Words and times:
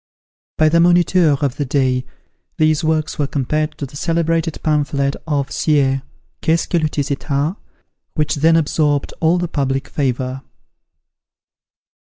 By 0.57 0.67
the 0.69 0.79
Moniteur 0.79 1.37
of 1.43 1.57
the 1.57 1.63
day, 1.63 2.05
these 2.57 2.83
works 2.83 3.19
were 3.19 3.27
compared 3.27 3.77
to 3.77 3.85
the 3.85 3.95
celebrated 3.95 4.57
pamphlet 4.63 5.15
of 5.27 5.51
Sieyes, 5.51 6.01
"Qu'est 6.41 6.61
ce 6.61 6.65
que 6.65 6.79
le 6.79 6.89
tiers 6.89 7.11
etat?" 7.11 7.55
which 8.15 8.33
then 8.37 8.55
absorbed 8.55 9.13
all 9.19 9.37
the 9.37 9.47
public 9.47 9.87
favour. 9.87 10.41